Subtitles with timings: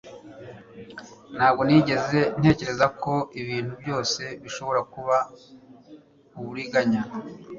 [1.35, 5.17] ntabwo nigeze ntekereza ko ibintu byose bishobora kuba
[6.39, 7.01] uburiganya